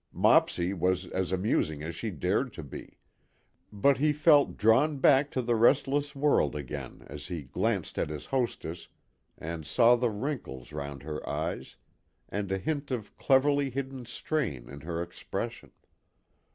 Mopsy 0.11 0.73
was 0.73 1.05
as 1.05 1.31
amusing 1.31 1.83
as 1.83 1.93
she 1.95 2.09
dared 2.09 2.53
to 2.53 2.63
be; 2.63 2.97
but 3.71 3.99
he 3.99 4.11
felt 4.11 4.57
drawn 4.57 4.97
back 4.97 5.29
to 5.29 5.43
the 5.43 5.55
restless 5.55 6.15
world 6.15 6.55
again 6.55 7.05
as 7.07 7.27
he 7.27 7.43
glanced 7.43 7.99
at 7.99 8.09
his 8.09 8.25
hostess 8.25 8.87
and 9.37 9.63
saw 9.63 9.95
the 9.95 10.09
wrinkles 10.09 10.71
round 10.73 11.03
her 11.03 11.23
eyes 11.29 11.75
and 12.29 12.51
a 12.51 12.57
hint 12.57 12.89
of 12.89 13.15
cleverly 13.19 13.69
hidden 13.69 14.03
strain 14.07 14.67
in 14.69 14.81
her 14.81 15.03
expression. 15.03 15.71